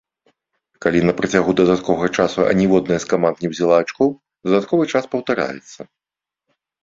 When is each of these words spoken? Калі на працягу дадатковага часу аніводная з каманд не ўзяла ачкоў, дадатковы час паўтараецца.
Калі 0.85 0.99
на 1.07 1.13
працягу 1.17 1.51
дадатковага 1.59 2.07
часу 2.23 2.39
аніводная 2.53 2.97
з 3.03 3.09
каманд 3.13 3.37
не 3.45 3.51
ўзяла 3.53 3.75
ачкоў, 3.83 4.09
дадатковы 4.49 4.83
час 4.95 5.03
паўтараецца. 5.15 5.79